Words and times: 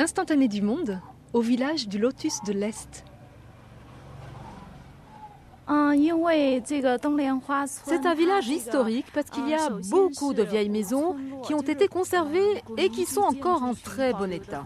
Instantané 0.00 0.46
du 0.46 0.62
monde, 0.62 1.00
au 1.32 1.40
village 1.40 1.88
du 1.88 1.98
Lotus 1.98 2.40
de 2.46 2.52
l'Est. 2.52 3.04
C'est 7.84 8.06
un 8.06 8.14
village 8.14 8.48
historique 8.48 9.06
parce 9.12 9.28
qu'il 9.28 9.48
y 9.48 9.54
a 9.54 9.70
beaucoup 9.90 10.34
de 10.34 10.44
vieilles 10.44 10.68
maisons 10.68 11.16
qui 11.42 11.52
ont 11.52 11.62
été 11.62 11.88
conservées 11.88 12.62
et 12.76 12.90
qui 12.90 13.06
sont 13.06 13.22
encore 13.22 13.64
en 13.64 13.74
très 13.74 14.12
bon 14.12 14.32
état. 14.32 14.64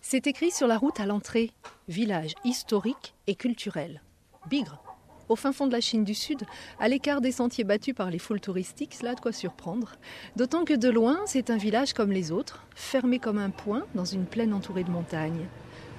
C'est 0.00 0.26
écrit 0.26 0.50
sur 0.50 0.66
la 0.66 0.76
route 0.76 0.98
à 0.98 1.06
l'entrée, 1.06 1.52
village 1.86 2.34
historique 2.42 3.14
et 3.28 3.36
culturel. 3.36 4.02
Bigre, 4.50 4.82
au 5.28 5.36
fin 5.36 5.52
fond 5.52 5.66
de 5.66 5.72
la 5.72 5.80
Chine 5.80 6.04
du 6.04 6.14
Sud, 6.14 6.44
à 6.78 6.88
l'écart 6.88 7.20
des 7.20 7.32
sentiers 7.32 7.64
battus 7.64 7.94
par 7.94 8.10
les 8.10 8.18
foules 8.18 8.40
touristiques, 8.40 8.94
cela 8.94 9.12
a 9.12 9.14
de 9.14 9.20
quoi 9.20 9.32
surprendre. 9.32 9.92
D'autant 10.36 10.64
que 10.64 10.74
de 10.74 10.88
loin, 10.88 11.18
c'est 11.26 11.50
un 11.50 11.56
village 11.56 11.92
comme 11.92 12.12
les 12.12 12.32
autres, 12.32 12.64
fermé 12.74 13.18
comme 13.18 13.38
un 13.38 13.50
point 13.50 13.84
dans 13.94 14.04
une 14.04 14.26
plaine 14.26 14.54
entourée 14.54 14.84
de 14.84 14.90
montagnes. 14.90 15.46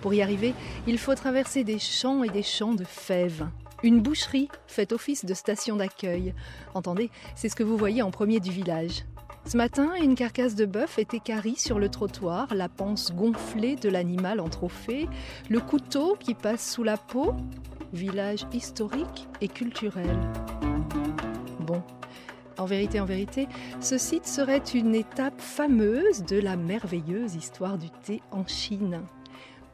Pour 0.01 0.13
y 0.13 0.21
arriver, 0.21 0.53
il 0.85 0.97
faut 0.97 1.15
traverser 1.15 1.63
des 1.63 1.79
champs 1.79 2.23
et 2.23 2.29
des 2.29 2.43
champs 2.43 2.75
de 2.75 2.83
fèves. 2.83 3.47
Une 3.83 4.01
boucherie 4.01 4.49
fait 4.67 4.91
office 4.91 5.25
de 5.25 5.33
station 5.33 5.75
d'accueil. 5.75 6.33
Entendez, 6.73 7.09
c'est 7.35 7.49
ce 7.49 7.55
que 7.55 7.63
vous 7.63 7.77
voyez 7.77 8.01
en 8.01 8.11
premier 8.11 8.39
du 8.39 8.51
village. 8.51 9.03
Ce 9.47 9.55
matin, 9.55 9.93
une 9.95 10.15
carcasse 10.15 10.55
de 10.55 10.65
bœuf 10.65 10.99
était 10.99 11.21
carie 11.21 11.55
sur 11.55 11.79
le 11.79 11.87
trottoir, 11.87 12.53
la 12.53 12.67
panse 12.67 13.13
gonflée 13.13 13.77
de 13.77 13.87
l'animal 13.87 14.41
en 14.41 14.49
trophée, 14.49 15.07
le 15.47 15.61
couteau 15.61 16.17
qui 16.19 16.33
passe 16.33 16.73
sous 16.73 16.83
la 16.83 16.97
peau. 16.97 17.33
Village 17.93 18.45
historique 18.51 19.29
et 19.39 19.47
culturel. 19.47 20.17
Bon, 21.61 21.81
en 22.57 22.65
vérité, 22.65 22.99
en 22.99 23.05
vérité, 23.05 23.47
ce 23.79 23.97
site 23.97 24.27
serait 24.27 24.57
une 24.73 24.93
étape 24.93 25.39
fameuse 25.39 26.25
de 26.25 26.37
la 26.41 26.57
merveilleuse 26.57 27.35
histoire 27.35 27.77
du 27.77 27.89
thé 27.89 28.21
en 28.31 28.45
Chine. 28.45 28.99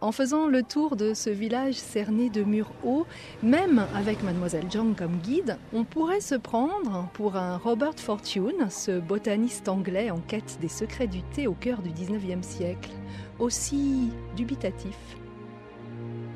En 0.04 0.12
faisant 0.12 0.48
le 0.48 0.64
tour 0.64 0.98
de 0.98 1.14
ce 1.14 1.30
village 1.30 1.76
cerné 1.76 2.30
de 2.30 2.44
murs 2.44 2.74
hauts, 2.84 3.06
même 3.42 3.86
avec 3.96 4.22
mademoiselle 4.22 4.70
Zhang 4.70 4.94
comme 4.98 5.16
guide, 5.20 5.58
on 5.72 5.86
pourrait 5.86 6.20
se 6.20 6.36
prendre 6.36 7.08
pour 7.14 7.38
un 7.38 7.56
Robert 7.56 7.98
Fortune, 7.98 8.70
ce 8.70 9.00
botaniste 9.00 9.70
anglais 9.70 10.12
en 10.12 10.18
quête 10.20 10.58
des 10.60 10.68
secrets 10.68 11.08
du 11.08 11.24
thé 11.24 11.48
au 11.48 11.54
cœur 11.54 11.82
du 11.82 11.92
19e 11.92 12.44
siècle, 12.44 12.92
aussi 13.40 14.10
dubitatif. 14.36 14.98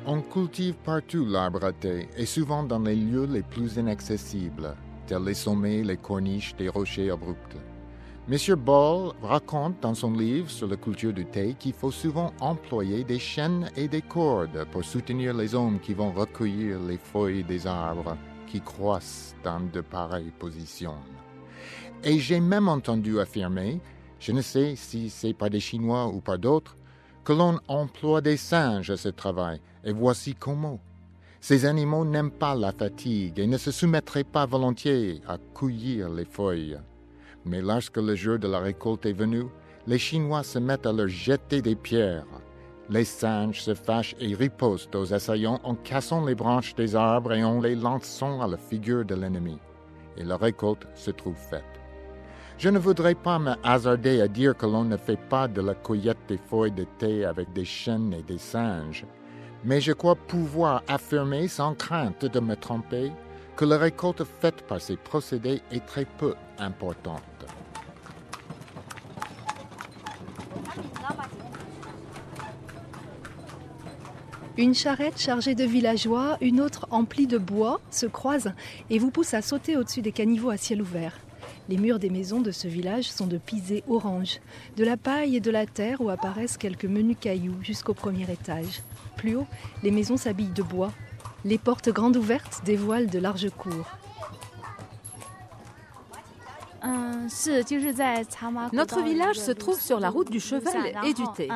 On 0.06 0.22
cultive 0.22 0.76
partout 0.82 1.26
l'arbre 1.26 1.62
à 1.62 1.74
thé 1.74 2.08
et 2.16 2.24
souvent 2.24 2.62
dans 2.62 2.78
les 2.78 2.96
lieux 2.96 3.26
les 3.26 3.42
plus 3.42 3.76
inaccessibles, 3.76 4.74
tels 5.06 5.24
les 5.24 5.34
sommets, 5.34 5.82
les 5.82 5.98
corniches 5.98 6.56
des 6.56 6.70
rochers 6.70 7.10
abrupts. 7.10 7.58
Monsieur 8.28 8.56
Ball 8.56 9.12
raconte 9.22 9.80
dans 9.80 9.94
son 9.94 10.12
livre 10.12 10.50
sur 10.50 10.68
la 10.68 10.76
culture 10.76 11.14
du 11.14 11.24
thé 11.24 11.56
qu'il 11.58 11.72
faut 11.72 11.90
souvent 11.90 12.34
employer 12.40 13.02
des 13.02 13.18
chaînes 13.18 13.70
et 13.74 13.88
des 13.88 14.02
cordes 14.02 14.66
pour 14.70 14.84
soutenir 14.84 15.32
les 15.32 15.54
hommes 15.54 15.80
qui 15.80 15.94
vont 15.94 16.12
recueillir 16.12 16.78
les 16.78 16.98
feuilles 16.98 17.42
des 17.42 17.66
arbres 17.66 18.18
qui 18.46 18.60
croissent 18.60 19.34
dans 19.42 19.60
de 19.60 19.80
pareilles 19.80 20.34
positions. 20.38 20.98
Et 22.04 22.18
j'ai 22.18 22.38
même 22.38 22.68
entendu 22.68 23.18
affirmer, 23.18 23.80
je 24.20 24.32
ne 24.32 24.42
sais 24.42 24.76
si 24.76 25.08
c'est 25.08 25.32
par 25.32 25.48
des 25.48 25.60
Chinois 25.60 26.08
ou 26.08 26.20
par 26.20 26.38
d'autres, 26.38 26.76
que 27.24 27.32
l'on 27.32 27.58
emploie 27.66 28.20
des 28.20 28.36
singes 28.36 28.90
à 28.90 28.98
ce 28.98 29.08
travail, 29.08 29.58
et 29.84 29.92
voici 29.92 30.34
comment. 30.34 30.80
Ces 31.40 31.64
animaux 31.64 32.04
n'aiment 32.04 32.30
pas 32.30 32.54
la 32.54 32.72
fatigue 32.72 33.38
et 33.38 33.46
ne 33.46 33.56
se 33.56 33.70
soumettraient 33.70 34.22
pas 34.22 34.44
volontiers 34.44 35.22
à 35.26 35.38
cueillir 35.54 36.10
les 36.10 36.26
feuilles. 36.26 36.78
Mais 37.48 37.62
lorsque 37.62 37.96
le 37.96 38.14
jour 38.14 38.38
de 38.38 38.46
la 38.46 38.58
récolte 38.58 39.06
est 39.06 39.14
venu, 39.14 39.44
les 39.86 39.98
Chinois 39.98 40.42
se 40.42 40.58
mettent 40.58 40.84
à 40.86 40.92
leur 40.92 41.08
jeter 41.08 41.62
des 41.62 41.76
pierres. 41.76 42.26
Les 42.90 43.04
singes 43.04 43.62
se 43.62 43.74
fâchent 43.74 44.14
et 44.20 44.34
ripostent 44.34 44.94
aux 44.94 45.14
assaillants 45.14 45.60
en 45.64 45.74
cassant 45.74 46.24
les 46.24 46.34
branches 46.34 46.74
des 46.74 46.94
arbres 46.94 47.32
et 47.32 47.42
en 47.42 47.60
les 47.60 47.74
lançant 47.74 48.42
à 48.42 48.46
la 48.46 48.58
figure 48.58 49.04
de 49.04 49.14
l'ennemi. 49.14 49.58
Et 50.18 50.24
la 50.24 50.36
récolte 50.36 50.86
se 50.94 51.10
trouve 51.10 51.36
faite. 51.36 51.64
Je 52.58 52.68
ne 52.68 52.78
voudrais 52.78 53.14
pas 53.14 53.38
me 53.38 53.54
hasarder 53.62 54.20
à 54.20 54.28
dire 54.28 54.54
que 54.54 54.66
l'on 54.66 54.84
ne 54.84 54.96
fait 54.96 55.20
pas 55.28 55.48
de 55.48 55.62
la 55.62 55.74
cueillette 55.74 56.18
des 56.28 56.38
feuilles 56.38 56.72
de 56.72 56.84
thé 56.98 57.24
avec 57.24 57.52
des 57.54 57.64
chênes 57.64 58.12
et 58.12 58.22
des 58.22 58.38
singes, 58.38 59.06
mais 59.64 59.80
je 59.80 59.92
crois 59.92 60.16
pouvoir 60.16 60.82
affirmer 60.86 61.48
sans 61.48 61.74
crainte 61.74 62.26
de 62.26 62.40
me 62.40 62.56
tromper 62.56 63.12
que 63.58 63.64
la 63.64 63.76
récolte 63.76 64.22
faite 64.22 64.62
par 64.68 64.80
ces 64.80 64.96
procédés 64.96 65.60
est 65.72 65.84
très 65.84 66.04
peu 66.04 66.36
importante. 66.60 67.22
Une 74.56 74.74
charrette 74.74 75.20
chargée 75.20 75.56
de 75.56 75.64
villageois, 75.64 76.38
une 76.40 76.60
autre 76.60 76.86
emplie 76.92 77.26
de 77.26 77.36
bois, 77.36 77.80
se 77.90 78.06
croisent 78.06 78.54
et 78.90 79.00
vous 79.00 79.10
poussent 79.10 79.34
à 79.34 79.42
sauter 79.42 79.76
au-dessus 79.76 80.02
des 80.02 80.12
caniveaux 80.12 80.50
à 80.50 80.56
ciel 80.56 80.80
ouvert. 80.80 81.18
Les 81.68 81.78
murs 81.78 81.98
des 81.98 82.10
maisons 82.10 82.40
de 82.40 82.52
ce 82.52 82.68
village 82.68 83.10
sont 83.10 83.26
de 83.26 83.38
pisé 83.38 83.82
orange, 83.88 84.38
de 84.76 84.84
la 84.84 84.96
paille 84.96 85.34
et 85.34 85.40
de 85.40 85.50
la 85.50 85.66
terre 85.66 86.00
où 86.00 86.10
apparaissent 86.10 86.58
quelques 86.58 86.84
menus 86.84 87.16
cailloux 87.20 87.60
jusqu'au 87.62 87.94
premier 87.94 88.30
étage. 88.30 88.82
Plus 89.16 89.34
haut, 89.34 89.48
les 89.82 89.90
maisons 89.90 90.16
s'habillent 90.16 90.46
de 90.46 90.62
bois. 90.62 90.92
Les 91.48 91.56
portes 91.56 91.88
grandes 91.88 92.16
ouvertes 92.18 92.60
dévoilent 92.66 93.06
de 93.06 93.18
larges 93.18 93.48
cours. 93.48 93.86
Notre 98.74 99.02
village 99.02 99.36
se 99.36 99.52
trouve 99.52 99.80
sur 99.80 99.98
la 99.98 100.10
route 100.10 100.30
du 100.30 100.40
cheval 100.40 100.92
et 101.06 101.14
du 101.14 101.22
thé. 101.34 101.48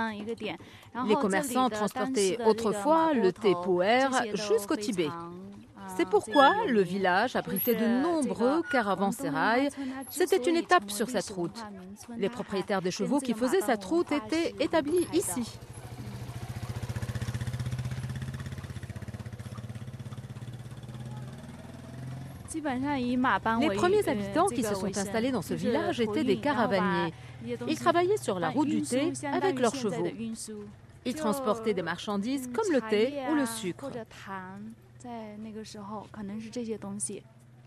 Les 1.07 1.15
commerçants 1.15 1.69
transportaient 1.69 2.39
autrefois 2.47 3.13
le 3.13 3.33
thé 3.33 3.55
puer 3.63 4.07
jusqu'au 4.33 4.77
Tibet. 4.77 5.11
C'est 5.95 6.09
pourquoi 6.09 6.65
le 6.67 6.81
village 6.81 7.37
abritait 7.37 7.75
de 7.75 7.87
nombreux 7.87 8.63
caravansérails. 8.73 9.69
C'était 10.09 10.49
une 10.49 10.57
étape 10.57 10.91
sur 10.91 11.11
cette 11.11 11.29
route. 11.29 11.63
Les 12.17 12.31
propriétaires 12.31 12.81
des 12.81 12.91
chevaux 12.91 13.21
qui 13.21 13.35
faisaient 13.35 13.61
cette 13.61 13.85
route 13.85 14.11
étaient 14.11 14.55
établis 14.59 15.07
ici. 15.13 15.45
Les 23.61 23.77
premiers 23.77 24.09
habitants 24.09 24.47
qui 24.47 24.63
se 24.63 24.75
sont 24.75 24.87
installés 24.87 25.31
dans 25.31 25.43
ce 25.43 25.55
village 25.55 26.01
étaient 26.01 26.25
des 26.25 26.39
caravaniers. 26.39 27.13
Ils 27.69 27.79
travaillaient 27.79 28.17
sur 28.17 28.39
la 28.39 28.51
route 28.51 28.69
du 28.69 28.83
thé 28.83 29.13
avec 29.33 29.59
leurs 29.59 29.75
chevaux. 29.75 30.09
Ils 31.05 31.15
transportaient 31.15 31.75
des 31.75 31.83
marchandises 31.83 32.49
comme 32.53 32.73
le 32.73 32.81
thé 32.89 33.13
ou 33.31 33.35
le 33.35 33.47
sucre. 33.47 33.91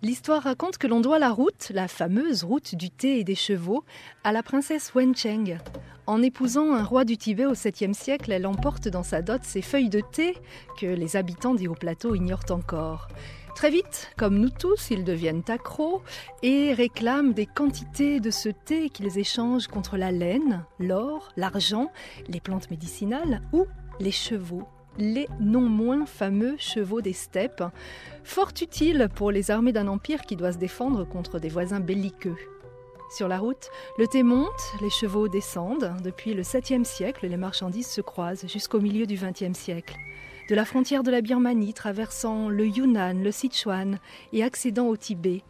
L'histoire 0.01 0.43
raconte 0.43 0.77
que 0.77 0.87
l'on 0.87 1.01
doit 1.01 1.19
la 1.19 1.31
route, 1.31 1.71
la 1.73 1.87
fameuse 1.87 2.43
route 2.43 2.75
du 2.75 2.89
thé 2.89 3.19
et 3.19 3.23
des 3.23 3.35
chevaux, 3.35 3.83
à 4.23 4.31
la 4.31 4.43
princesse 4.43 4.93
Wencheng. 4.93 5.57
En 6.05 6.21
épousant 6.21 6.73
un 6.73 6.83
roi 6.83 7.05
du 7.05 7.17
Tibet 7.17 7.45
au 7.45 7.55
7e 7.55 7.93
siècle, 7.93 8.31
elle 8.31 8.45
emporte 8.45 8.87
dans 8.87 9.03
sa 9.03 9.21
dot 9.21 9.41
ces 9.43 9.63
feuilles 9.63 9.89
de 9.89 10.01
thé 10.01 10.37
que 10.79 10.85
les 10.85 11.15
habitants 11.15 11.55
des 11.55 11.67
hauts 11.67 11.73
plateaux 11.73 12.13
ignorent 12.13 12.51
encore. 12.51 13.07
Très 13.55 13.69
vite, 13.69 14.11
comme 14.17 14.37
nous 14.37 14.49
tous, 14.49 14.91
ils 14.91 15.05
deviennent 15.05 15.43
accros 15.47 16.01
et 16.43 16.73
réclament 16.73 17.33
des 17.33 17.45
quantités 17.45 18.19
de 18.19 18.29
ce 18.29 18.49
thé 18.49 18.89
qu'ils 18.89 19.17
échangent 19.17 19.67
contre 19.67 19.95
la 19.95 20.11
laine, 20.11 20.65
l'or, 20.77 21.29
l'argent, 21.37 21.89
les 22.27 22.41
plantes 22.41 22.69
médicinales 22.69 23.41
ou 23.53 23.65
les 23.99 24.11
chevaux 24.11 24.67
les 24.97 25.27
non 25.41 25.67
moins 25.67 26.05
fameux 26.05 26.55
chevaux 26.57 27.01
des 27.01 27.11
steppes, 27.11 27.63
fort 28.23 28.53
utiles 28.61 29.09
pour 29.13 29.29
les 29.29 29.51
armées 29.51 29.73
d'un 29.73 29.87
empire 29.87 30.21
qui 30.21 30.37
doit 30.37 30.53
se 30.53 30.57
défendre 30.57 31.03
contre 31.03 31.37
des 31.37 31.49
voisins 31.49 31.81
belliqueux. 31.81 32.37
Sur 33.15 33.29
la 33.29 33.39
route, 33.39 33.69
le 33.97 34.09
thé 34.09 34.23
monte, 34.23 34.73
les 34.81 34.89
chevaux 34.89 35.29
descendent. 35.29 35.93
Depuis 36.03 36.33
le 36.33 36.41
7e 36.41 36.83
siècle, 36.83 37.27
les 37.27 37.37
marchandises 37.37 37.87
se 37.87 38.01
croisent 38.01 38.45
jusqu'au 38.45 38.81
milieu 38.81 39.05
du 39.05 39.15
20e 39.15 39.53
siècle 39.53 39.95
de 40.49 40.53
la 40.53 40.65
frontière 40.65 41.01
de 41.01 41.11
la 41.11 41.21
Birmanie 41.21 41.73
traversant 41.73 42.49
le 42.49 42.67
Yunnan, 42.67 43.23
le 43.23 43.31
Sichuan 43.31 43.99
et 44.33 44.43
accédant 44.43 44.87
au 44.87 44.97
Tibet, 44.97 45.43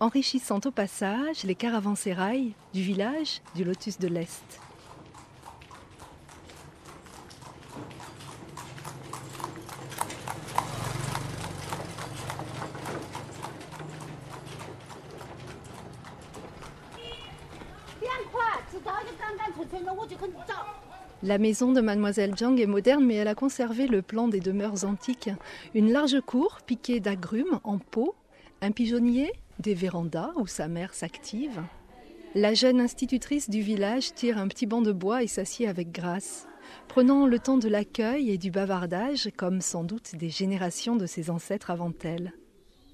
enrichissant 0.00 0.60
au 0.66 0.70
passage 0.70 1.44
les 1.44 1.54
caravansérails 1.54 2.52
du 2.74 2.82
village 2.82 3.40
du 3.54 3.64
Lotus 3.64 3.98
de 3.98 4.08
l'Est. 4.08 4.67
La 21.22 21.38
maison 21.38 21.72
de 21.72 21.80
mademoiselle 21.80 22.36
Zhang 22.36 22.60
est 22.60 22.66
moderne, 22.66 23.04
mais 23.04 23.16
elle 23.16 23.28
a 23.28 23.34
conservé 23.34 23.88
le 23.88 24.02
plan 24.02 24.28
des 24.28 24.40
demeures 24.40 24.84
antiques. 24.84 25.30
Une 25.74 25.90
large 25.90 26.20
cour 26.20 26.58
piquée 26.64 27.00
d'agrumes 27.00 27.60
en 27.64 27.78
pot, 27.78 28.14
un 28.62 28.70
pigeonnier, 28.70 29.32
des 29.58 29.74
vérandas 29.74 30.30
où 30.36 30.46
sa 30.46 30.68
mère 30.68 30.94
s'active. 30.94 31.60
La 32.34 32.54
jeune 32.54 32.80
institutrice 32.80 33.50
du 33.50 33.62
village 33.62 34.14
tire 34.14 34.38
un 34.38 34.48
petit 34.48 34.66
banc 34.66 34.82
de 34.82 34.92
bois 34.92 35.22
et 35.22 35.26
s'assied 35.26 35.66
avec 35.66 35.90
grâce, 35.90 36.46
prenant 36.86 37.26
le 37.26 37.38
temps 37.38 37.58
de 37.58 37.68
l'accueil 37.68 38.30
et 38.30 38.38
du 38.38 38.50
bavardage 38.50 39.30
comme 39.36 39.60
sans 39.60 39.82
doute 39.82 40.14
des 40.14 40.28
générations 40.28 40.94
de 40.94 41.06
ses 41.06 41.30
ancêtres 41.30 41.70
avant 41.70 41.92
elle. 42.04 42.32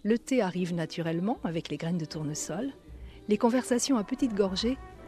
Le 0.03 0.19
thé 0.19 0.41
arrive 0.41 0.75
naturellement 0.75 1.39
avec 1.45 1.69
les 1.69 1.77
graines 1.77 1.99
de 1.99 2.05
tournesol. 2.05 2.73
Les 3.29 3.39
conversations 3.39 3.99
à 3.99 4.05
petite 4.05 4.35
gorgée 4.35 4.79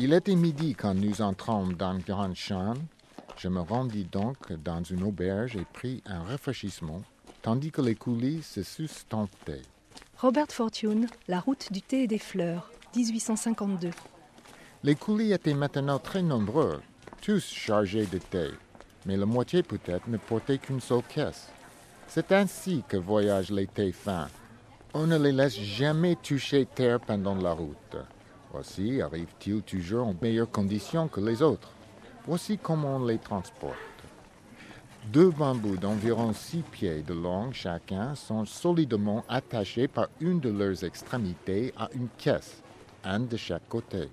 Il 0.00 0.12
était 0.12 0.36
midi 0.36 0.76
quand 0.76 0.94
nous 0.94 1.22
entrons 1.22 1.66
dans 1.66 1.98
Grande 1.98 2.36
Chambre. 2.36 2.80
Je 3.36 3.48
me 3.48 3.58
rendis 3.58 4.04
donc 4.04 4.52
dans 4.62 4.80
une 4.80 5.02
auberge 5.02 5.56
et 5.56 5.66
pris 5.72 6.04
un 6.06 6.22
rafraîchissement, 6.22 7.02
tandis 7.42 7.72
que 7.72 7.82
les 7.82 7.96
coulisses 7.96 8.46
se 8.46 8.62
sustentaient. 8.62 9.62
Robert 10.18 10.52
Fortune, 10.52 11.08
La 11.26 11.40
route 11.40 11.72
du 11.72 11.82
thé 11.82 12.04
et 12.04 12.06
des 12.06 12.20
fleurs, 12.20 12.70
1852. 12.94 13.90
Les 14.84 14.94
coulis 14.94 15.32
étaient 15.32 15.52
maintenant 15.52 15.98
très 15.98 16.22
nombreux, 16.22 16.80
tous 17.20 17.44
chargés 17.44 18.06
de 18.06 18.18
thé, 18.18 18.50
mais 19.04 19.16
la 19.16 19.26
moitié 19.26 19.64
peut-être 19.64 20.06
ne 20.06 20.16
portait 20.16 20.58
qu'une 20.58 20.80
seule 20.80 21.02
caisse. 21.08 21.48
C'est 22.06 22.30
ainsi 22.30 22.84
que 22.86 22.96
voyagent 22.96 23.50
les 23.50 23.66
thés 23.66 23.90
fins. 23.90 24.28
On 24.94 25.08
ne 25.08 25.18
les 25.18 25.32
laisse 25.32 25.58
jamais 25.58 26.14
toucher 26.14 26.66
terre 26.66 27.00
pendant 27.00 27.34
la 27.34 27.52
route. 27.52 27.96
Aussi 28.58 29.00
arrivent-ils 29.00 29.62
toujours 29.62 30.08
en 30.08 30.14
meilleures 30.20 30.50
conditions 30.50 31.06
que 31.06 31.20
les 31.20 31.42
autres? 31.42 31.70
Voici 32.26 32.58
comment 32.58 32.96
on 32.96 33.04
les 33.04 33.18
transporte. 33.18 33.76
Deux 35.12 35.30
bambous 35.30 35.76
d'environ 35.76 36.32
six 36.32 36.62
pieds 36.62 37.02
de 37.02 37.14
long 37.14 37.52
chacun 37.52 38.14
sont 38.16 38.44
solidement 38.44 39.24
attachés 39.28 39.86
par 39.86 40.08
une 40.20 40.40
de 40.40 40.50
leurs 40.50 40.82
extrémités 40.82 41.72
à 41.78 41.88
une 41.94 42.08
caisse, 42.18 42.62
un 43.04 43.20
de 43.20 43.36
chaque 43.36 43.68
côté. 43.68 44.10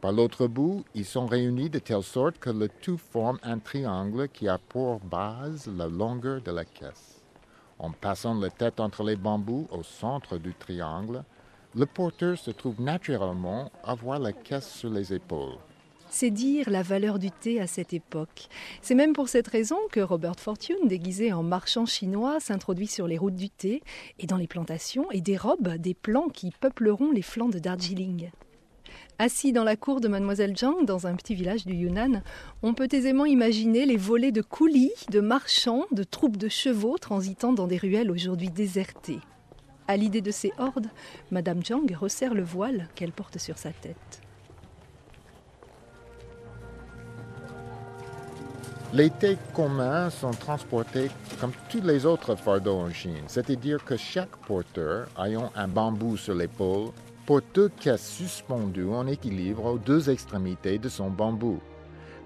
Par 0.00 0.12
l'autre 0.12 0.46
bout, 0.46 0.84
ils 0.94 1.04
sont 1.04 1.26
réunis 1.26 1.70
de 1.70 1.80
telle 1.80 2.02
sorte 2.04 2.38
que 2.38 2.50
le 2.50 2.68
tout 2.68 2.98
forme 2.98 3.38
un 3.42 3.58
triangle 3.58 4.28
qui 4.28 4.48
a 4.48 4.58
pour 4.58 5.00
base 5.00 5.68
la 5.76 5.88
longueur 5.88 6.40
de 6.40 6.52
la 6.52 6.64
caisse. 6.64 7.20
En 7.78 7.90
passant 7.90 8.34
la 8.34 8.50
tête 8.50 8.78
entre 8.78 9.02
les 9.02 9.16
bambous 9.16 9.66
au 9.70 9.82
centre 9.82 10.38
du 10.38 10.54
triangle, 10.54 11.24
le 11.76 11.86
porteur 11.86 12.38
se 12.38 12.50
trouve 12.50 12.80
naturellement 12.80 13.70
à 13.82 13.92
avoir 13.92 14.18
la 14.18 14.32
caisse 14.32 14.68
sur 14.68 14.90
les 14.90 15.12
épaules. 15.12 15.56
C'est 16.08 16.30
dire 16.30 16.70
la 16.70 16.82
valeur 16.82 17.18
du 17.18 17.32
thé 17.32 17.60
à 17.60 17.66
cette 17.66 17.92
époque. 17.92 18.46
C'est 18.82 18.94
même 18.94 19.14
pour 19.14 19.28
cette 19.28 19.48
raison 19.48 19.78
que 19.90 19.98
Robert 19.98 20.38
Fortune, 20.38 20.86
déguisé 20.86 21.32
en 21.32 21.42
marchand 21.42 21.86
chinois, 21.86 22.38
s'introduit 22.38 22.86
sur 22.86 23.08
les 23.08 23.18
routes 23.18 23.34
du 23.34 23.50
thé 23.50 23.82
et 24.20 24.26
dans 24.26 24.36
les 24.36 24.46
plantations 24.46 25.10
et 25.10 25.20
dérobe 25.20 25.76
des 25.76 25.94
plants 25.94 26.28
qui 26.28 26.52
peupleront 26.60 27.10
les 27.10 27.22
flancs 27.22 27.48
de 27.48 27.58
Darjeeling. 27.58 28.30
Assis 29.18 29.52
dans 29.52 29.64
la 29.64 29.74
cour 29.74 30.00
de 30.00 30.06
Mademoiselle 30.06 30.56
Zhang, 30.56 30.84
dans 30.84 31.08
un 31.08 31.16
petit 31.16 31.34
village 31.34 31.66
du 31.66 31.74
Yunnan, 31.74 32.22
on 32.62 32.74
peut 32.74 32.88
aisément 32.92 33.24
imaginer 33.24 33.84
les 33.84 33.96
volées 33.96 34.32
de 34.32 34.42
coulis, 34.42 34.92
de 35.10 35.18
marchands, 35.18 35.86
de 35.90 36.04
troupes 36.04 36.36
de 36.36 36.48
chevaux 36.48 36.96
transitant 36.98 37.52
dans 37.52 37.66
des 37.66 37.76
ruelles 37.76 38.12
aujourd'hui 38.12 38.50
désertées. 38.50 39.20
À 39.86 39.96
l'idée 39.96 40.22
de 40.22 40.30
ces 40.30 40.52
hordes, 40.58 40.88
Madame 41.30 41.62
Zhang 41.62 41.94
resserre 41.94 42.34
le 42.34 42.42
voile 42.42 42.88
qu'elle 42.94 43.12
porte 43.12 43.38
sur 43.38 43.58
sa 43.58 43.70
tête. 43.70 44.20
Les 48.94 49.10
thés 49.10 49.36
communs 49.52 50.08
sont 50.08 50.30
transportés 50.30 51.10
comme 51.40 51.52
tous 51.68 51.82
les 51.82 52.06
autres 52.06 52.36
fardeaux 52.36 52.76
en 52.76 52.90
Chine, 52.90 53.24
c'est-à-dire 53.26 53.84
que 53.84 53.96
chaque 53.96 54.36
porteur, 54.46 55.08
ayant 55.22 55.50
un 55.56 55.66
bambou 55.68 56.16
sur 56.16 56.34
l'épaule, 56.34 56.90
porte 57.26 57.44
deux 57.54 57.68
caisses 57.68 58.08
suspendues 58.08 58.88
en 58.88 59.06
équilibre 59.06 59.64
aux 59.64 59.78
deux 59.78 60.10
extrémités 60.10 60.78
de 60.78 60.88
son 60.88 61.10
bambou, 61.10 61.58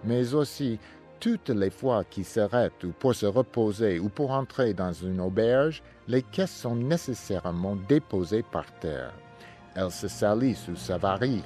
mais 0.05 0.35
aussi 0.35 0.79
toutes 1.21 1.51
les 1.51 1.71
fois 1.71 2.05
qu'il 2.05 2.25
s'arrête 2.25 2.85
ou 2.85 2.93
pour 2.93 3.15
se 3.15 3.27
reposer 3.27 3.99
ou 3.99 4.09
pour 4.09 4.31
entrer 4.31 4.75
dans 4.75 4.93
une 4.93 5.21
auberge, 5.21 5.83
les 6.07 6.23
caisses 6.23 6.55
sont 6.55 6.77
nécessairement 6.77 7.77
déposées 7.89 8.43
par 8.43 8.67
terre. 8.81 9.13
Elles 9.75 9.91
se 9.91 10.09
salissent 10.09 10.69
ou 10.69 10.77
s'avarient 10.77 11.45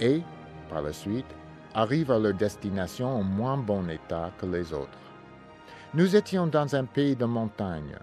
et, 0.00 0.22
par 0.68 0.82
la 0.82 0.92
suite, 0.92 1.26
arrivent 1.74 2.10
à 2.10 2.18
leur 2.18 2.34
destination 2.34 3.08
en 3.08 3.22
moins 3.22 3.56
bon 3.56 3.88
état 3.88 4.30
que 4.38 4.46
les 4.46 4.72
autres. 4.72 4.98
Nous 5.94 6.16
étions 6.16 6.46
dans 6.46 6.74
un 6.74 6.84
pays 6.84 7.16
de 7.16 7.24
montagne. 7.24 7.96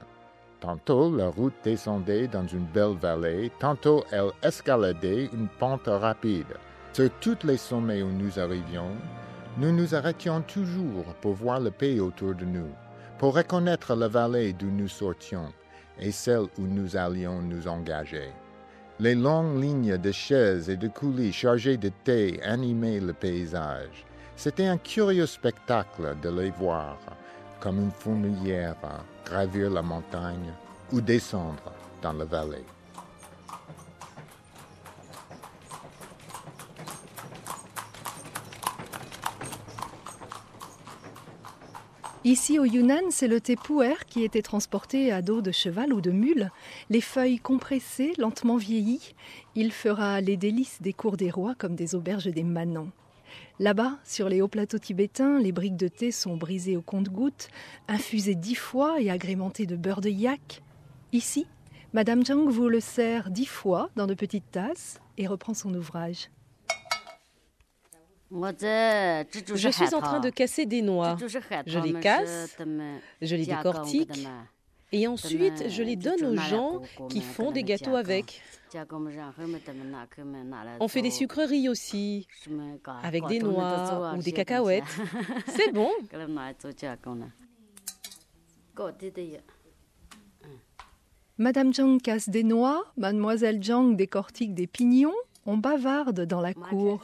Tantôt 0.59 1.15
la 1.15 1.27
route 1.27 1.53
descendait 1.63 2.27
dans 2.27 2.47
une 2.47 2.65
belle 2.65 2.95
vallée, 2.99 3.51
tantôt 3.59 4.03
elle 4.11 4.31
escaladait 4.41 5.29
une 5.33 5.49
pente 5.59 5.87
rapide. 5.87 6.55
Sur 6.93 7.09
tous 7.19 7.43
les 7.43 7.57
sommets 7.57 8.01
où 8.01 8.09
nous 8.09 8.39
arrivions, 8.39 8.91
nous 9.57 9.71
nous 9.71 9.93
arrêtions 9.93 10.41
toujours 10.41 11.05
pour 11.21 11.33
voir 11.33 11.59
le 11.59 11.71
pays 11.71 11.99
autour 11.99 12.33
de 12.33 12.45
nous, 12.45 12.71
pour 13.19 13.35
reconnaître 13.35 13.95
la 13.95 14.07
vallée 14.07 14.53
d'où 14.53 14.71
nous 14.71 14.87
sortions 14.87 15.53
et 15.99 16.11
celle 16.11 16.47
où 16.57 16.61
nous 16.61 16.97
allions 16.97 17.41
nous 17.41 17.67
engager. 17.67 18.29
Les 18.99 19.15
longues 19.15 19.61
lignes 19.61 19.97
de 19.97 20.11
chaises 20.11 20.69
et 20.69 20.77
de 20.77 20.87
coulis 20.87 21.31
chargés 21.31 21.77
de 21.77 21.91
thé 22.03 22.41
animaient 22.43 22.99
le 22.99 23.13
paysage. 23.13 24.05
C'était 24.35 24.65
un 24.65 24.77
curieux 24.77 25.27
spectacle 25.27 26.15
de 26.21 26.29
les 26.29 26.51
voir, 26.51 26.97
comme 27.59 27.79
une 27.79 27.91
fourmilière 27.91 28.75
gravir 29.25 29.69
la 29.69 29.81
montagne 29.81 30.53
ou 30.91 31.01
descendre 31.01 31.71
dans 32.01 32.13
la 32.13 32.25
vallée. 32.25 32.65
Ici 42.25 42.57
au 42.57 42.63
Yunnan, 42.63 43.09
c'est 43.09 43.27
le 43.27 43.41
thé 43.41 43.57
puer 43.57 43.95
qui 44.07 44.23
était 44.23 44.41
transporté 44.41 45.11
à 45.11 45.21
dos 45.21 45.41
de 45.41 45.51
cheval 45.51 45.91
ou 45.91 45.99
de 45.99 46.11
mule, 46.11 46.51
les 46.89 47.01
feuilles 47.01 47.37
compressées, 47.37 48.13
lentement 48.17 48.55
vieillies. 48.55 49.13
Il 49.55 49.73
fera 49.73 50.21
les 50.21 50.37
délices 50.37 50.81
des 50.81 50.93
cours 50.93 51.17
des 51.17 51.29
rois 51.29 51.53
comme 51.53 51.75
des 51.75 51.95
auberges 51.95 52.31
des 52.31 52.43
manants. 52.43 52.87
Là-bas, 53.59 53.99
sur 54.05 54.29
les 54.29 54.41
hauts 54.41 54.47
plateaux 54.47 54.77
tibétains, 54.77 55.37
les 55.39 55.51
briques 55.51 55.75
de 55.75 55.89
thé 55.89 56.11
sont 56.11 56.37
brisées 56.37 56.77
au 56.77 56.81
compte-gouttes, 56.81 57.49
infusées 57.89 58.35
dix 58.35 58.55
fois 58.55 59.01
et 59.01 59.09
agrémentées 59.09 59.65
de 59.65 59.75
beurre 59.75 59.99
de 59.99 60.09
yak. 60.09 60.61
Ici, 61.11 61.45
Madame 61.91 62.25
Zhang 62.25 62.47
vous 62.47 62.69
le 62.69 62.79
sert 62.79 63.31
dix 63.31 63.47
fois 63.47 63.89
dans 63.97 64.07
de 64.07 64.13
petites 64.13 64.49
tasses 64.49 65.01
et 65.17 65.27
reprend 65.27 65.53
son 65.53 65.73
ouvrage. 65.73 66.29
Je 68.33 69.69
suis 69.69 69.93
en 69.93 70.01
train 70.01 70.19
de 70.19 70.29
casser 70.29 70.65
des 70.65 70.81
noix. 70.81 71.15
Je 71.65 71.79
les 71.79 71.93
casse, 71.93 72.57
je 73.21 73.35
les 73.35 73.45
décortique 73.45 74.27
et 74.91 75.07
ensuite 75.07 75.69
je 75.69 75.83
les 75.83 75.95
donne 75.95 76.23
aux 76.23 76.37
gens 76.37 76.81
qui 77.09 77.21
font 77.21 77.51
des 77.51 77.63
gâteaux 77.63 77.95
avec. 77.95 78.41
On 80.79 80.87
fait 80.87 81.01
des 81.01 81.11
sucreries 81.11 81.69
aussi, 81.69 82.27
avec 83.03 83.25
des 83.27 83.39
noix 83.39 84.15
ou 84.17 84.21
des 84.21 84.31
cacahuètes. 84.31 84.83
C'est 85.47 85.71
bon. 85.71 85.89
Madame 91.37 91.73
Zhang 91.73 91.99
casse 91.99 92.29
des 92.29 92.43
noix, 92.43 92.83
Mademoiselle 92.97 93.61
Zhang 93.63 93.95
décortique 93.95 94.53
des 94.53 94.67
pignons, 94.67 95.13
on 95.45 95.57
bavarde 95.57 96.21
dans 96.21 96.41
la 96.41 96.53
cour. 96.53 97.03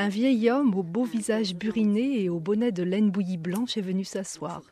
Un 0.00 0.08
vieil 0.08 0.48
homme 0.48 0.76
au 0.76 0.84
beau 0.84 1.02
visage 1.02 1.56
buriné 1.56 2.22
et 2.22 2.28
au 2.28 2.38
bonnet 2.38 2.70
de 2.70 2.84
laine 2.84 3.10
bouillie 3.10 3.36
blanche 3.36 3.76
est 3.76 3.82
venu 3.82 4.04
s'asseoir. 4.04 4.62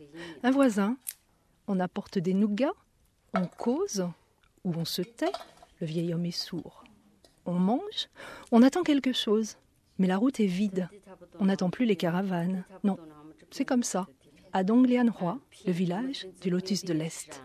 Un 0.44 0.52
voisin. 0.52 0.96
On 1.66 1.80
apporte 1.80 2.18
des 2.18 2.32
nougats, 2.32 2.74
on 3.34 3.44
cause 3.46 4.06
ou 4.62 4.72
on 4.76 4.84
se 4.84 5.02
tait. 5.02 5.32
Le 5.80 5.86
vieil 5.88 6.14
homme 6.14 6.26
est 6.26 6.30
sourd. 6.30 6.84
On 7.44 7.54
mange, 7.54 8.08
on 8.52 8.62
attend 8.62 8.84
quelque 8.84 9.12
chose. 9.12 9.56
Mais 9.98 10.06
la 10.06 10.16
route 10.16 10.38
est 10.38 10.46
vide. 10.46 10.88
On 11.40 11.46
n'attend 11.46 11.70
plus 11.70 11.86
les 11.86 11.96
caravanes. 11.96 12.64
Non, 12.84 12.96
c'est 13.50 13.64
comme 13.64 13.82
ça. 13.82 14.06
À 14.52 14.62
Donglianhua, 14.62 15.40
le 15.66 15.72
village 15.72 16.28
du 16.40 16.50
Lotus 16.50 16.84
de 16.84 16.92
l'Est. 16.92 17.42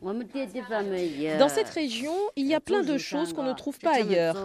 Dans 0.00 1.48
cette 1.48 1.68
région, 1.68 2.14
il 2.36 2.46
y 2.46 2.54
a 2.54 2.60
plein 2.60 2.82
de 2.82 2.96
choses 2.96 3.34
qu'on 3.34 3.42
ne 3.42 3.52
trouve 3.52 3.78
pas 3.78 3.96
ailleurs. 3.96 4.36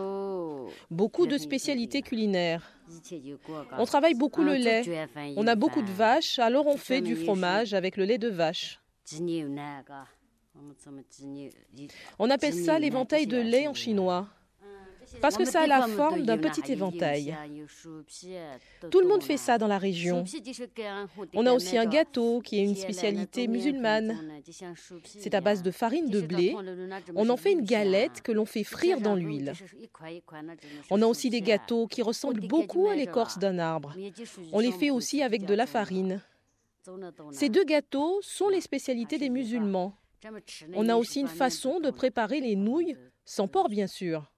Beaucoup 0.89 1.27
de 1.27 1.37
spécialités 1.37 2.01
culinaires. 2.01 2.71
On 3.77 3.85
travaille 3.85 4.13
beaucoup 4.13 4.43
le 4.43 4.55
lait. 4.55 5.07
On 5.35 5.47
a 5.47 5.55
beaucoup 5.55 5.81
de 5.81 5.91
vaches, 5.91 6.39
alors 6.39 6.67
on 6.67 6.77
fait 6.77 7.01
du 7.01 7.15
fromage 7.15 7.73
avec 7.73 7.97
le 7.97 8.05
lait 8.05 8.17
de 8.17 8.29
vache. 8.29 8.79
On 12.19 12.29
appelle 12.29 12.53
ça 12.53 12.79
l'éventail 12.79 13.27
de 13.27 13.37
lait 13.37 13.67
en 13.67 13.73
chinois 13.73 14.27
parce 15.21 15.37
que 15.37 15.45
ça 15.45 15.61
a 15.61 15.67
la 15.67 15.87
forme 15.87 16.23
d'un 16.23 16.37
petit 16.37 16.71
éventail. 16.71 17.35
Tout 18.89 18.99
le 18.99 19.07
monde 19.07 19.23
fait 19.23 19.37
ça 19.37 19.57
dans 19.57 19.67
la 19.67 19.77
région. 19.77 20.23
On 21.33 21.45
a 21.45 21.53
aussi 21.53 21.77
un 21.77 21.85
gâteau 21.85 22.41
qui 22.41 22.59
est 22.59 22.63
une 22.63 22.75
spécialité 22.75 23.47
musulmane. 23.47 24.41
C'est 25.05 25.33
à 25.33 25.41
base 25.41 25.61
de 25.61 25.71
farine 25.71 26.09
de 26.09 26.21
blé. 26.21 26.55
On 27.15 27.29
en 27.29 27.37
fait 27.37 27.53
une 27.53 27.65
galette 27.65 28.21
que 28.21 28.31
l'on 28.31 28.45
fait 28.45 28.63
frire 28.63 29.01
dans 29.01 29.15
l'huile. 29.15 29.53
On 30.89 31.01
a 31.01 31.05
aussi 31.05 31.29
des 31.29 31.41
gâteaux 31.41 31.87
qui 31.87 32.01
ressemblent 32.01 32.47
beaucoup 32.47 32.87
à 32.87 32.95
l'écorce 32.95 33.37
d'un 33.37 33.59
arbre. 33.59 33.95
On 34.51 34.59
les 34.59 34.71
fait 34.71 34.91
aussi 34.91 35.21
avec 35.21 35.45
de 35.45 35.53
la 35.53 35.65
farine. 35.65 36.21
Ces 37.31 37.49
deux 37.49 37.63
gâteaux 37.63 38.19
sont 38.21 38.49
les 38.49 38.61
spécialités 38.61 39.17
des 39.17 39.29
musulmans. 39.29 39.95
On 40.75 40.89
a 40.89 40.95
aussi 40.95 41.21
une 41.21 41.27
façon 41.27 41.79
de 41.79 41.89
préparer 41.89 42.39
les 42.39 42.55
nouilles, 42.55 42.97
sans 43.25 43.47
porc 43.47 43.69
bien 43.69 43.87
sûr. 43.87 44.32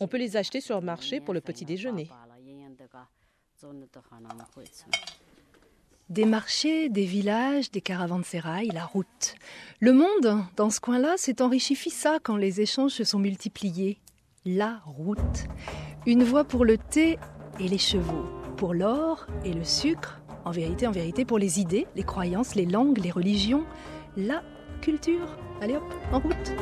On 0.00 0.08
peut 0.08 0.18
les 0.18 0.36
acheter 0.36 0.60
sur 0.60 0.78
le 0.78 0.84
marché 0.84 1.20
pour 1.20 1.34
le 1.34 1.40
petit 1.40 1.64
déjeuner. 1.64 2.08
Des 6.08 6.24
marchés, 6.26 6.88
des 6.88 7.06
villages, 7.06 7.70
des 7.70 7.80
caravansérails, 7.80 8.68
la 8.68 8.84
route. 8.84 9.34
Le 9.80 9.92
monde, 9.92 10.44
dans 10.56 10.68
ce 10.68 10.80
coin-là, 10.80 11.16
s'est 11.16 11.40
enrichi 11.40 11.74
ça 11.74 12.18
quand 12.22 12.36
les 12.36 12.60
échanges 12.60 12.92
se 12.92 13.04
sont 13.04 13.18
multipliés. 13.18 13.98
La 14.44 14.80
route. 14.84 15.44
Une 16.04 16.24
voie 16.24 16.44
pour 16.44 16.64
le 16.64 16.76
thé 16.76 17.18
et 17.60 17.68
les 17.68 17.78
chevaux, 17.78 18.26
pour 18.56 18.74
l'or 18.74 19.26
et 19.44 19.52
le 19.52 19.64
sucre, 19.64 20.20
en 20.44 20.50
vérité, 20.50 20.86
en 20.86 20.90
vérité, 20.90 21.24
pour 21.24 21.38
les 21.38 21.60
idées, 21.60 21.86
les 21.94 22.02
croyances, 22.02 22.56
les 22.56 22.66
langues, 22.66 22.98
les 22.98 23.12
religions, 23.12 23.64
la 24.16 24.42
culture. 24.80 25.36
Allez 25.60 25.76
hop, 25.76 25.94
en 26.12 26.18
route. 26.18 26.52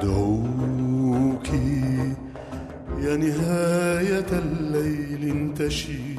أدعوك 0.00 1.48
يا 2.98 3.16
نهاية 3.16 4.30
الليل 4.32 5.22
انتشي 5.30 6.16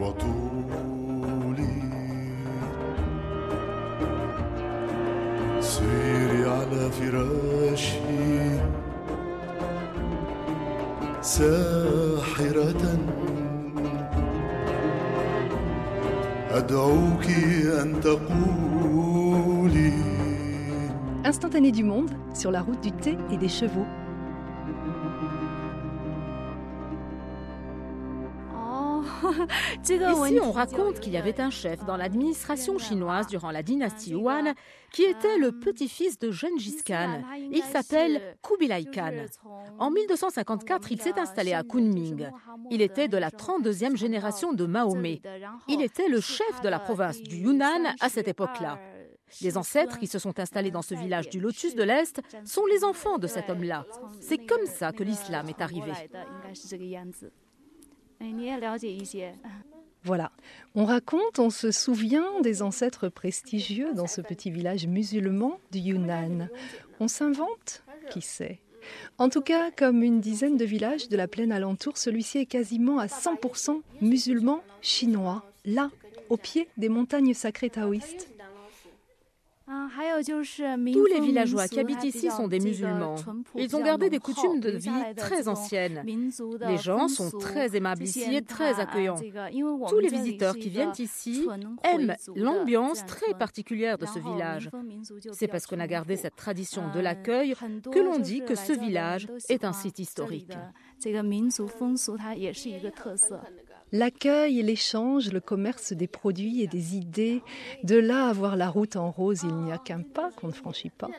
وطولي. 0.00 1.74
سيري 5.60 6.44
على 6.48 6.90
فراشي 6.90 8.60
ساحرة. 11.22 12.98
أدعوك 16.50 17.26
أن 17.82 18.00
تقولي 18.00 18.63
Instantané 21.24 21.72
du 21.72 21.84
monde 21.84 22.10
sur 22.34 22.50
la 22.50 22.60
route 22.60 22.82
du 22.82 22.92
thé 22.92 23.16
et 23.30 23.38
des 23.38 23.48
chevaux. 23.48 23.86
Ici, 29.82 30.38
on 30.42 30.52
raconte 30.52 31.00
qu'il 31.00 31.12
y 31.12 31.16
avait 31.16 31.40
un 31.40 31.50
chef 31.50 31.84
dans 31.84 31.96
l'administration 31.96 32.78
chinoise 32.78 33.26
durant 33.26 33.50
la 33.50 33.62
dynastie 33.62 34.10
Yuan 34.10 34.54
qui 34.92 35.02
était 35.02 35.38
le 35.38 35.52
petit-fils 35.52 36.18
de 36.18 36.30
Gengis 36.30 36.82
Khan. 36.84 37.22
Il 37.50 37.62
s'appelle 37.62 38.36
Kubilai 38.42 38.84
Khan. 38.84 39.24
En 39.78 39.90
1254, 39.90 40.92
il 40.92 41.00
s'est 41.00 41.18
installé 41.18 41.52
à 41.52 41.62
Kunming. 41.62 42.28
Il 42.70 42.82
était 42.82 43.08
de 43.08 43.16
la 43.16 43.30
32e 43.30 43.96
génération 43.96 44.52
de 44.52 44.66
Mahomet. 44.66 45.20
Il 45.68 45.82
était 45.82 46.08
le 46.08 46.20
chef 46.20 46.60
de 46.62 46.68
la 46.68 46.78
province 46.78 47.20
du 47.22 47.36
Yunnan 47.36 47.94
à 48.00 48.08
cette 48.08 48.28
époque-là. 48.28 48.78
Les 49.42 49.56
ancêtres 49.56 49.98
qui 49.98 50.06
se 50.06 50.18
sont 50.18 50.38
installés 50.38 50.70
dans 50.70 50.82
ce 50.82 50.94
village 50.94 51.28
du 51.28 51.40
Lotus 51.40 51.74
de 51.74 51.82
l'Est 51.82 52.20
sont 52.44 52.66
les 52.66 52.84
enfants 52.84 53.18
de 53.18 53.26
cet 53.26 53.50
homme-là. 53.50 53.86
C'est 54.20 54.38
comme 54.38 54.66
ça 54.66 54.92
que 54.92 55.02
l'islam 55.02 55.48
est 55.48 55.60
arrivé. 55.60 55.92
Voilà, 60.02 60.32
on 60.74 60.84
raconte, 60.84 61.38
on 61.38 61.48
se 61.48 61.70
souvient 61.70 62.40
des 62.42 62.60
ancêtres 62.60 63.08
prestigieux 63.08 63.94
dans 63.94 64.06
ce 64.06 64.20
petit 64.20 64.50
village 64.50 64.86
musulman 64.86 65.58
du 65.72 65.78
Yunnan. 65.78 66.48
On 67.00 67.08
s'invente 67.08 67.82
Qui 68.10 68.20
sait? 68.20 68.60
En 69.16 69.30
tout 69.30 69.40
cas, 69.40 69.70
comme 69.70 70.02
une 70.02 70.20
dizaine 70.20 70.58
de 70.58 70.64
villages 70.66 71.08
de 71.08 71.16
la 71.16 71.26
plaine 71.26 71.52
alentour, 71.52 71.96
celui-ci 71.96 72.36
est 72.36 72.46
quasiment 72.46 72.98
à 72.98 73.06
100% 73.06 73.80
musulman 74.02 74.62
chinois, 74.82 75.42
là, 75.64 75.90
au 76.28 76.36
pied 76.36 76.68
des 76.76 76.90
montagnes 76.90 77.32
sacrées 77.32 77.70
taoïstes. 77.70 78.33
Tous 79.66 81.06
les 81.06 81.20
villageois 81.20 81.68
qui 81.68 81.80
habitent 81.80 82.04
ici 82.04 82.30
sont 82.30 82.48
des 82.48 82.60
musulmans. 82.60 83.16
Ils 83.56 83.74
ont 83.74 83.82
gardé 83.82 84.10
des 84.10 84.18
coutumes 84.18 84.60
de 84.60 84.70
vie 84.70 84.90
très 85.16 85.48
anciennes. 85.48 86.02
Les 86.04 86.78
gens 86.78 87.08
sont 87.08 87.30
très 87.30 87.74
aimables 87.76 88.02
ici 88.02 88.34
et 88.34 88.42
très 88.42 88.78
accueillants. 88.78 89.16
Tous 89.88 89.98
les 89.98 90.08
visiteurs 90.08 90.54
qui 90.54 90.68
viennent 90.68 90.92
ici 90.98 91.46
aiment 91.82 92.14
l'ambiance 92.34 93.04
très 93.06 93.34
particulière 93.34 93.96
de 93.98 94.06
ce 94.06 94.18
village. 94.18 94.70
C'est 95.32 95.48
parce 95.48 95.66
qu'on 95.66 95.80
a 95.80 95.86
gardé 95.86 96.16
cette 96.16 96.36
tradition 96.36 96.90
de 96.92 97.00
l'accueil 97.00 97.54
que 97.90 97.98
l'on 97.98 98.18
dit 98.18 98.42
que 98.44 98.54
ce 98.54 98.72
village 98.72 99.28
est 99.48 99.64
un 99.64 99.72
site 99.72 99.98
historique. 99.98 100.52
L'accueil, 103.94 104.60
l'échange, 104.60 105.30
le 105.30 105.38
commerce 105.38 105.92
des 105.92 106.08
produits 106.08 106.62
et 106.62 106.66
des 106.66 106.96
idées, 106.96 107.42
de 107.84 107.94
là 107.94 108.26
à 108.26 108.32
voir 108.32 108.56
la 108.56 108.68
route 108.68 108.96
en 108.96 109.08
rose, 109.08 109.42
il 109.44 109.54
n'y 109.54 109.70
a 109.70 109.78
qu'un 109.78 110.00
pas 110.00 110.30
qu'on 110.32 110.48
ne 110.48 110.52
franchit 110.52 110.90
pas. 110.90 111.10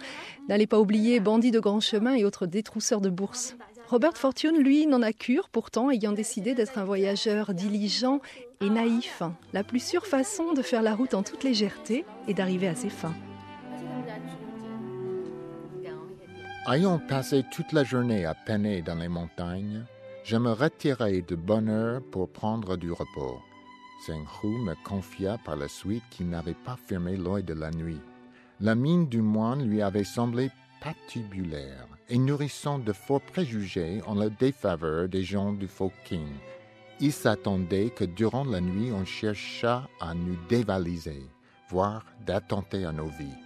N'allez 0.50 0.67
pas 0.67 0.77
oublier 0.77 1.22
bandits 1.22 1.51
de 1.51 1.62
grand 1.62 1.79
chemin 1.79 2.15
et 2.15 2.25
autres 2.25 2.48
détrousseurs 2.48 3.00
de 3.00 3.10
bourse. 3.10 3.55
Robert 3.88 4.17
Fortune, 4.17 4.58
lui, 4.58 4.88
n'en 4.88 5.01
a 5.03 5.13
cure, 5.13 5.48
pourtant, 5.48 5.89
ayant 5.89 6.12
décidé 6.12 6.53
d'être 6.53 6.77
un 6.77 6.84
voyageur 6.84 7.53
diligent 7.53 8.20
et 8.60 8.70
naïf. 8.70 9.24
La 9.53 9.63
plus 9.63 9.82
sûre 9.82 10.05
façon 10.05 10.51
de 10.51 10.62
faire 10.62 10.82
la 10.82 10.96
route 10.96 11.13
en 11.13 11.24
toute 11.24 11.46
légèreté 11.46 12.03
et 12.27 12.34
d'arriver 12.34 12.67
à 12.67 12.75
ses 12.75 12.89
fins. 12.89 13.15
Ayant 16.67 17.00
passé 17.00 17.46
toute 17.53 17.72
la 17.72 17.86
journée 17.86 18.25
à 18.25 18.34
peiner 18.34 18.82
dans 18.82 18.96
les 18.96 19.08
montagnes, 19.08 19.86
je 20.25 20.38
me 20.38 20.53
retirai 20.53 21.22
de 21.22 21.36
bonne 21.36 21.70
heure 21.70 22.01
pour 22.01 22.27
prendre 22.27 22.77
du 22.77 22.91
repos. 22.91 23.39
Hu 24.08 24.48
me 24.48 24.74
confia 24.84 25.38
par 25.46 25.55
la 25.55 25.67
suite 25.67 26.03
qu'il 26.10 26.29
n'avait 26.29 26.55
pas 26.65 26.75
fermé 26.75 27.15
l'œil 27.15 27.44
de 27.44 27.53
la 27.53 27.70
nuit. 27.70 28.01
La 28.60 28.74
mine 28.74 29.08
du 29.08 29.22
moine 29.22 29.70
lui 29.70 29.84
avait 29.84 30.03
semblé 30.03 30.50
patibulaire 30.82 31.88
et 32.10 32.17
nourrissant 32.17 32.79
de 32.79 32.91
forts 32.91 33.22
préjugés 33.22 34.01
en 34.08 34.15
la 34.15 34.29
défaveur 34.29 35.08
des 35.08 35.22
gens 35.22 35.53
du 35.53 35.67
King. 36.05 36.27
Il 37.00 37.12
s'attendait 37.12 37.91
que 37.91 38.05
durant 38.05 38.46
la 38.46 38.62
nuit 38.62 38.91
on 38.91 39.05
cherchât 39.05 39.88
à 40.01 40.15
nous 40.15 40.38
dévaliser, 40.50 41.22
voire 41.70 42.03
d'attenter 42.25 42.84
à 42.84 42.91
nos 42.91 43.10
vies. 43.10 43.38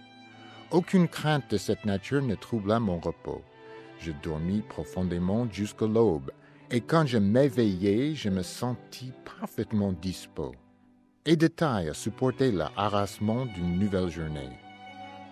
Aucune 0.70 1.08
crainte 1.08 1.50
de 1.50 1.58
cette 1.58 1.84
nature 1.84 2.22
ne 2.22 2.36
troubla 2.36 2.80
mon 2.80 3.00
repos. 3.00 3.42
Je 3.98 4.12
dormis 4.22 4.62
profondément 4.62 5.46
jusqu'à 5.50 5.86
l'aube, 5.86 6.30
et 6.72 6.80
quand 6.80 7.06
je 7.06 7.18
m'éveillai, 7.18 8.14
je 8.14 8.28
me 8.28 8.42
sentis 8.42 9.12
parfaitement 9.24 9.92
dispo 9.92 10.52
et 11.26 11.36
de 11.36 11.48
taille 11.48 11.88
à 11.88 11.94
supporter 11.94 12.52
le 12.52 12.64
harassement 12.76 13.44
d'une 13.44 13.78
nouvelle 13.78 14.08
journée. 14.08 14.48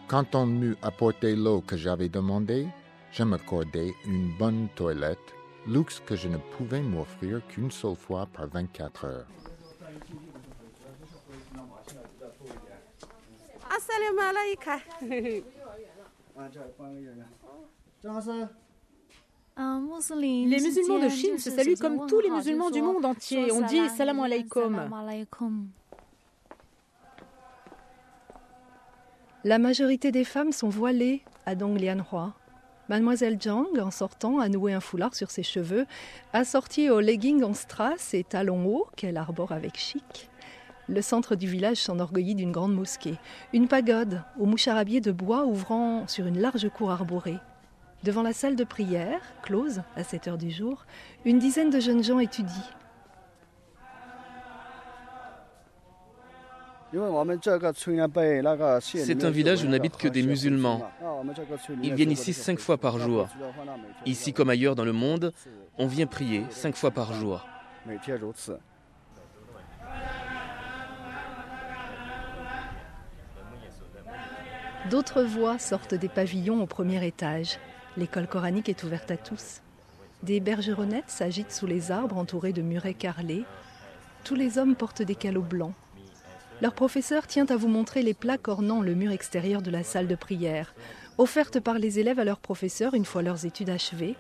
Quand 0.09 0.35
on 0.35 0.47
m'eut 0.47 0.77
apporté 0.83 1.37
l'eau 1.37 1.61
que 1.61 1.77
j'avais 1.77 2.09
demandée, 2.09 2.67
je 3.13 3.23
m'accordai 3.23 3.95
une 4.05 4.37
bonne 4.37 4.69
toilette, 4.75 5.19
luxe 5.67 6.03
que 6.05 6.17
je 6.17 6.29
ne 6.29 6.39
pouvais 6.57 6.81
m'offrir 6.81 7.41
qu'une 7.49 7.71
seule 7.71 7.97
fois 7.97 8.27
par 8.27 8.49
24 8.49 9.05
heures. 9.05 9.27
Les 19.59 20.61
musulmans 20.61 21.01
de 21.01 21.09
Chine 21.09 21.39
se 21.39 21.51
saluent 21.51 21.77
comme 21.77 22.07
tous 22.07 22.21
les 22.21 22.31
musulmans 22.31 22.71
du 22.71 22.81
monde 22.81 23.05
entier. 23.05 23.51
On 23.51 23.63
dit 23.63 23.89
salam 23.89 24.21
alaikum. 24.21 25.69
La 29.45 29.59
majorité 29.59 30.13
des 30.13 30.25
femmes 30.25 30.53
sont 30.53 30.69
voilées 30.69 31.23
à 31.47 31.55
Donglianhua. 31.57 32.35
Mademoiselle 32.89 33.39
Zhang, 33.41 33.79
en 33.81 33.91
sortant, 33.91 34.39
a 34.39 34.49
noué 34.49 34.73
un 34.73 34.81
foulard 34.81 35.15
sur 35.15 35.31
ses 35.31 35.43
cheveux, 35.43 35.87
assorti 36.33 36.89
aux 36.89 37.01
leggings 37.01 37.43
en 37.43 37.53
strass 37.53 38.15
et 38.15 38.25
talons 38.25 38.67
hauts 38.67 38.87
qu'elle 38.97 39.17
arbore 39.17 39.53
avec 39.53 39.77
chic. 39.77 40.31
Le 40.89 41.03
centre 41.03 41.35
du 41.35 41.47
village 41.47 41.79
s'enorgueillit 41.79 42.35
d'une 42.35 42.53
grande 42.53 42.75
mosquée, 42.75 43.17
une 43.53 43.69
pagode 43.69 44.23
aux 44.39 44.47
moucharabiers 44.47 45.01
de 45.01 45.13
bois 45.13 45.45
ouvrant 45.45 46.07
sur 46.09 46.27
une 46.27 46.41
large 46.41 46.69
cour 46.71 46.91
arborée. 46.91 47.39
Devant 48.05 48.23
la 48.23 48.33
salle 48.33 48.55
de 48.55 48.65
prière, 48.65 49.21
close 49.43 49.83
à 49.97 50.05
7 50.05 50.29
heures 50.29 50.39
du 50.39 50.51
jour, 50.51 50.87
une 51.25 51.39
dizaine 51.39 51.71
de 51.71 51.81
jeunes 51.81 52.05
gens 52.05 52.21
étudient. 52.21 52.63
C'est 58.87 59.25
un 59.25 59.31
village 59.31 59.63
où 59.63 59.69
n'habitent 59.69 59.97
que 59.99 60.09
des 60.09 60.23
musulmans. 60.23 60.91
Ils 61.83 61.95
viennent 61.95 62.11
ici 62.11 62.33
cinq 62.33 62.59
fois 62.59 62.79
par 62.79 62.99
jour. 62.99 63.29
Ici 64.07 64.33
comme 64.33 64.49
ailleurs 64.49 64.75
dans 64.75 64.87
le 64.87 64.93
monde, 64.93 65.33
on 65.77 65.87
vient 65.87 66.07
prier 66.07 66.45
cinq 66.51 66.77
fois 66.77 66.91
par 66.91 67.13
jour. 67.13 67.47
D'autres 74.91 75.23
voix 75.23 75.59
sortent 75.59 75.95
des 75.95 76.09
pavillons 76.09 76.63
au 76.63 76.67
premier 76.67 77.07
étage. 77.07 77.59
L'école 77.99 78.29
coranique 78.29 78.69
est 78.69 78.85
ouverte 78.85 79.11
à 79.11 79.17
tous. 79.17 79.61
Des 80.23 80.39
bergeronnettes 80.39 81.11
s'agitent 81.11 81.51
sous 81.51 81.67
les 81.67 81.91
arbres 81.91 82.17
entourés 82.17 82.53
de 82.53 82.63
murets 82.63 82.95
carrelés. 82.95 83.43
Tous 84.23 84.37
les 84.37 84.57
hommes 84.57 84.77
portent 84.77 85.03
des 85.03 85.17
calots 85.17 85.43
blancs. 85.43 85.75
Leur 86.63 86.75
professeur 86.75 87.27
tient 87.27 87.47
à 87.47 87.57
vous 87.57 87.67
montrer 87.67 88.03
les 88.03 88.15
plaques 88.15 88.47
ornant 88.47 88.83
le 88.83 88.95
mur 88.95 89.11
extérieur 89.11 89.63
de 89.63 89.73
la 89.73 89.83
salle 89.83 90.07
de 90.07 90.15
prière, 90.15 90.77
offertes 91.19 91.59
par 91.59 91.81
les 91.81 91.99
élèves 91.99 92.21
à 92.21 92.25
leurs 92.25 92.39
professeurs 92.39 92.95
une 92.95 93.05
fois 93.05 93.23
leurs 93.23 93.47
études 93.47 93.71
achevées. 93.71 94.15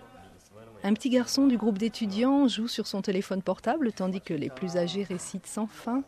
Un 0.82 0.92
petit 0.92 1.10
garçon 1.10 1.46
du 1.46 1.56
groupe 1.56 1.78
d'étudiants 1.78 2.48
joue 2.48 2.66
sur 2.66 2.88
son 2.88 3.00
téléphone 3.00 3.42
portable 3.42 3.92
tandis 3.92 4.20
que 4.20 4.34
les 4.34 4.50
plus 4.50 4.76
âgés 4.76 5.04
récitent 5.04 5.46
sans 5.46 5.68
fin. 5.68 6.02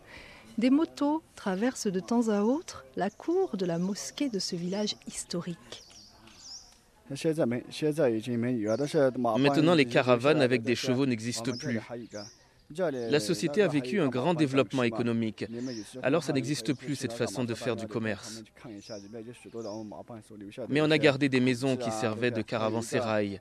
Des 0.59 0.71
motos 0.71 1.23
traversent 1.37 1.87
de 1.87 2.00
temps 2.00 2.31
à 2.31 2.43
autre 2.43 2.85
la 2.97 3.11
cour 3.11 3.57
de 3.57 3.65
la 3.65 3.79
mosquée 3.79 4.29
de 4.29 4.41
ce 4.41 4.57
village 4.57 4.97
historique. 5.07 5.85
Maintenant, 9.38 9.75
les 9.75 9.85
caravanes 9.85 10.43
avec 10.43 10.62
des 10.62 10.75
chevaux 10.75 11.07
n'existent 11.07 11.52
plus. 11.59 11.81
La 12.76 13.21
société 13.21 13.62
a 13.62 13.69
vécu 13.69 14.00
un 14.00 14.09
grand 14.09 14.35
développement 14.35 14.85
économique. 14.85 15.45
Alors 16.02 16.23
ça 16.23 16.33
n'existe 16.33 16.73
plus 16.73 16.95
cette 16.95 17.12
façon 17.12 17.45
de 17.45 17.55
faire 17.55 17.75
du 17.75 17.87
commerce. 17.87 18.45
Mais 20.69 20.81
on 20.81 20.90
a 20.90 20.99
gardé 20.99 21.29
des 21.29 21.40
maisons 21.40 21.76
qui 21.76 21.90
servaient 21.90 22.31
de 22.31 22.43
caravansérail. 22.43 23.40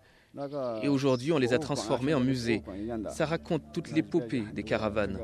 Et 0.81 0.87
aujourd'hui, 0.87 1.31
on 1.31 1.37
les 1.37 1.53
a 1.53 1.59
transformées 1.59 2.13
en 2.13 2.19
musées. 2.19 2.63
Ça 3.11 3.25
raconte 3.25 3.63
toute 3.73 3.91
l'épopée 3.91 4.43
des 4.53 4.63
caravanes. 4.63 5.19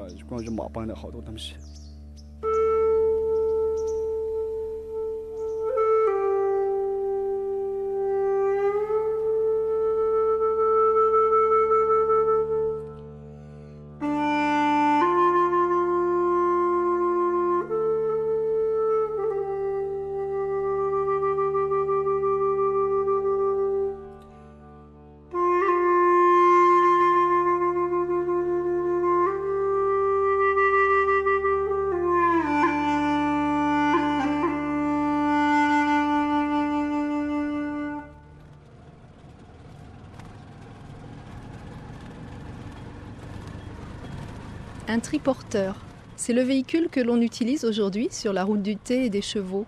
Un 44.96 45.00
triporteur, 45.00 45.76
c'est 46.16 46.32
le 46.32 46.42
véhicule 46.42 46.88
que 46.90 47.02
l'on 47.02 47.20
utilise 47.20 47.66
aujourd'hui 47.66 48.08
sur 48.12 48.32
la 48.32 48.46
route 48.46 48.62
du 48.62 48.78
thé 48.78 49.04
et 49.04 49.10
des 49.10 49.22
chevaux. 49.22 49.66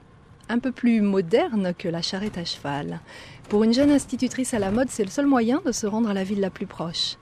Un 0.48 0.58
peu 0.58 0.72
plus 0.72 1.02
moderne 1.02 1.74
que 1.78 1.90
la 1.90 2.02
charrette 2.02 2.38
à 2.38 2.46
cheval. 2.46 3.02
Pour 3.50 3.66
une 3.66 3.74
jeune 3.74 3.92
institutrice 3.92 4.54
à 4.54 4.60
la 4.60 4.72
mode, 4.72 4.88
c'est 4.90 5.04
le 5.04 5.10
seul 5.10 5.28
moyen 5.28 5.62
de 5.66 5.74
se 5.74 5.86
rendre 5.86 6.10
à 6.10 6.14
la 6.14 6.24
ville 6.24 6.40
la 6.40 6.50
plus 6.50 6.66
proche. 6.66 7.18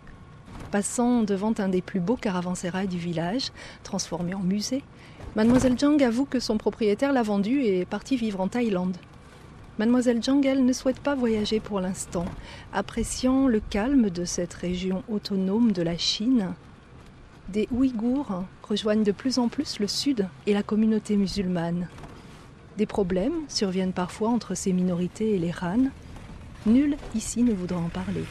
Passant 0.69 1.23
devant 1.23 1.55
un 1.57 1.67
des 1.67 1.81
plus 1.81 1.99
beaux 1.99 2.15
caravansérails 2.15 2.87
du 2.87 2.99
village, 2.99 3.49
transformé 3.81 4.35
en 4.35 4.43
musée, 4.43 4.83
Mademoiselle 5.35 5.79
Jang 5.79 5.99
avoue 6.03 6.25
que 6.25 6.39
son 6.39 6.59
propriétaire 6.59 7.11
l'a 7.11 7.23
vendu 7.23 7.61
et 7.61 7.79
est 7.79 7.85
parti 7.85 8.17
vivre 8.17 8.39
en 8.39 8.49
Thaïlande. 8.49 8.97
Mademoiselle 9.79 10.21
Jang, 10.21 10.45
elle, 10.45 10.63
ne 10.63 10.73
souhaite 10.73 10.99
pas 10.99 11.15
voyager 11.15 11.59
pour 11.59 11.79
l'instant, 11.79 12.25
appréciant 12.71 13.47
le 13.47 13.61
calme 13.61 14.11
de 14.11 14.25
cette 14.25 14.53
région 14.53 15.01
autonome 15.09 15.71
de 15.71 15.81
la 15.81 15.97
Chine 15.97 16.53
des 17.49 17.67
Ouïghours 17.71 18.43
rejoignent 18.63 19.03
de 19.03 19.11
plus 19.11 19.39
en 19.39 19.47
plus 19.47 19.79
le 19.79 19.87
Sud 19.87 20.27
et 20.47 20.53
la 20.53 20.63
communauté 20.63 21.15
musulmane. 21.15 21.87
Des 22.77 22.85
problèmes 22.85 23.45
surviennent 23.47 23.93
parfois 23.93 24.29
entre 24.29 24.55
ces 24.55 24.73
minorités 24.73 25.35
et 25.35 25.39
les 25.39 25.53
Han. 25.61 25.89
Nul 26.65 26.97
ici 27.13 27.43
ne 27.43 27.53
voudra 27.53 27.79
en 27.79 27.89
parler. 27.89 28.23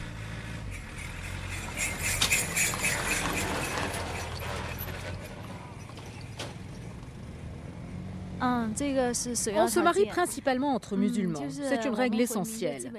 On 9.57 9.67
se 9.67 9.79
marie 9.79 10.05
principalement 10.05 10.75
entre 10.75 10.97
musulmans. 10.97 11.41
C'est 11.49 11.85
une 11.85 11.93
règle 11.93 12.19
essentielle. 12.19 12.91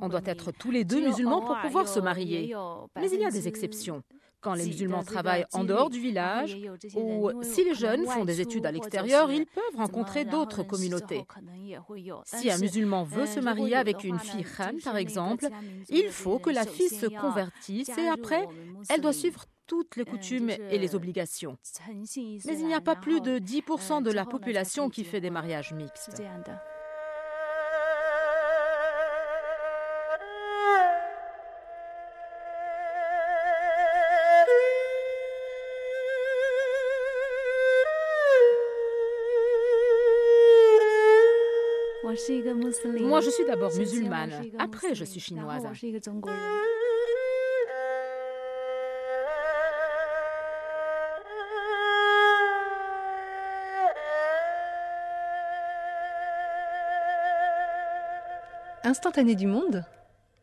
On 0.00 0.08
doit 0.08 0.20
être 0.24 0.52
tous 0.52 0.70
les 0.70 0.84
deux 0.84 1.04
musulmans 1.04 1.40
pour 1.42 1.58
pouvoir 1.58 1.88
se 1.88 1.98
marier. 2.00 2.54
Mais 2.96 3.10
il 3.10 3.20
y 3.20 3.24
a 3.24 3.30
des 3.30 3.48
exceptions 3.48 4.02
quand 4.46 4.54
les 4.54 4.66
musulmans 4.66 5.02
travaillent 5.02 5.44
en 5.52 5.64
dehors 5.64 5.90
du 5.90 5.98
village 5.98 6.56
ou 6.94 7.32
si 7.42 7.64
les 7.64 7.74
jeunes 7.74 8.06
font 8.06 8.24
des 8.24 8.40
études 8.40 8.64
à 8.64 8.70
l'extérieur, 8.70 9.28
ils 9.32 9.44
peuvent 9.44 9.76
rencontrer 9.76 10.24
d'autres 10.24 10.62
communautés. 10.62 11.24
Si 12.24 12.48
un 12.48 12.58
musulman 12.58 13.02
veut 13.02 13.26
se 13.26 13.40
marier 13.40 13.74
avec 13.74 14.04
une 14.04 14.20
fille 14.20 14.44
Khan, 14.44 14.76
par 14.84 14.96
exemple, 14.96 15.48
il 15.88 16.10
faut 16.10 16.38
que 16.38 16.50
la 16.50 16.64
fille 16.64 16.90
se 16.90 17.06
convertisse 17.06 17.90
et 17.98 18.06
après, 18.06 18.46
elle 18.88 19.00
doit 19.00 19.12
suivre 19.12 19.46
toutes 19.66 19.96
les 19.96 20.04
coutumes 20.04 20.50
et 20.50 20.78
les 20.78 20.94
obligations. 20.94 21.58
Mais 22.44 22.56
il 22.56 22.66
n'y 22.68 22.74
a 22.74 22.80
pas 22.80 22.94
plus 22.94 23.20
de 23.20 23.40
10% 23.40 24.00
de 24.04 24.12
la 24.12 24.24
population 24.24 24.88
qui 24.90 25.02
fait 25.02 25.20
des 25.20 25.30
mariages 25.30 25.72
mixtes. 25.72 26.22
Moi, 43.00 43.20
je 43.20 43.30
suis 43.30 43.44
d'abord 43.44 43.74
musulmane. 43.74 44.32
Après, 44.58 44.94
je 44.94 45.04
suis 45.04 45.20
chinoise. 45.20 45.64
Instantané 58.84 59.34
du 59.34 59.48
monde 59.48 59.84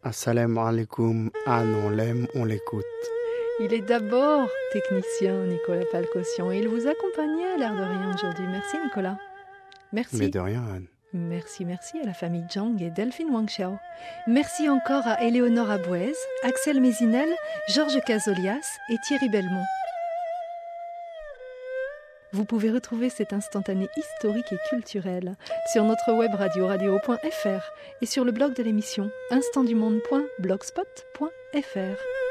Assalamu 0.03 0.59
alaikum, 0.59 1.31
Anne, 1.45 1.75
on 1.86 1.89
l'aime, 1.89 2.27
on 2.36 2.43
l'écoute. 2.43 2.83
Il 3.62 3.73
est 3.73 3.79
d'abord 3.81 4.49
technicien, 4.73 5.45
Nicolas 5.45 5.86
Palcossian, 5.93 6.51
et 6.51 6.59
il 6.59 6.67
vous 6.67 6.86
accompagnait 6.86 7.53
à 7.53 7.57
l'air 7.57 7.71
de 7.73 7.83
rien 7.83 8.13
aujourd'hui. 8.13 8.45
Merci, 8.51 8.77
Nicolas. 8.83 9.17
Merci. 9.93 10.17
Mais 10.17 10.27
de 10.27 10.39
rien, 10.39 10.62
Anne. 10.75 10.88
Merci, 11.13 11.63
merci 11.63 11.99
à 11.99 12.06
la 12.06 12.13
famille 12.13 12.45
Zhang 12.52 12.82
et 12.82 12.89
Delphine 12.89 13.30
Wangxiao. 13.30 13.78
Merci 14.26 14.67
encore 14.67 15.06
à 15.06 15.23
Éléonore 15.23 15.69
Abouez, 15.69 16.15
Axel 16.43 16.82
Mézinel, 16.82 17.30
Georges 17.69 18.02
Casolias 18.06 18.80
et 18.89 18.97
Thierry 19.06 19.30
Belmont. 19.30 19.65
Vous 22.32 22.45
pouvez 22.45 22.71
retrouver 22.71 23.12
cet 23.12 23.32
instantané 23.32 23.88
historique 23.95 24.52
et 24.52 24.58
culturel 24.69 25.36
sur 25.71 25.84
notre 25.84 26.13
web 26.13 26.34
radio 26.34 26.65
radio.fr 26.65 27.71
et 28.02 28.08
sur 28.08 28.26
le 28.26 28.32
blog 28.32 28.56
de 28.56 28.63
l'émission 28.63 29.12
instantdumonde.blogspot.fr. 29.30 32.22